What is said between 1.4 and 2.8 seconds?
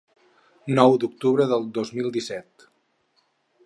de dos mil disset.